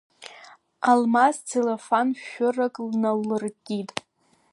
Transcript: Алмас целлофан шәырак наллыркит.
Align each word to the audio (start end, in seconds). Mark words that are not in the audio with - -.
Алмас 0.91 1.35
целлофан 1.49 2.07
шәырак 2.25 2.75
наллыркит. 3.01 3.89